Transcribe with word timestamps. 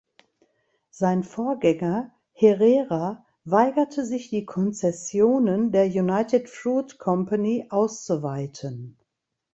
Sein 0.89 1.21
Vorgänger 1.23 2.09
Herrera 2.33 3.23
weigerte 3.45 4.03
sich 4.03 4.31
die 4.31 4.45
Konzessionen 4.47 5.71
der 5.71 5.85
United 5.85 6.49
Fruit 6.49 6.97
Company 6.97 7.67
auszuweiten. 7.69 8.97